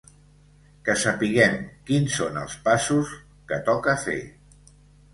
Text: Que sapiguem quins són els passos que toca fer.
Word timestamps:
Que 0.87 0.95
sapiguem 1.03 1.59
quins 1.91 2.17
són 2.23 2.41
els 2.47 2.57
passos 2.67 3.15
que 3.53 3.63
toca 3.73 3.99
fer. 4.09 4.21